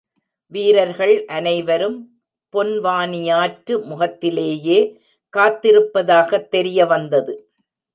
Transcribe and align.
வீரர்கள் 0.47 1.25
அனைவரும் 1.25 2.21
பொன்வானியாற்று 2.53 3.83
முகத்திலேயே 3.83 5.01
காத்திருப்பதாகத் 5.37 6.47
தெரிய 6.47 6.85
வந்தது. 6.85 7.51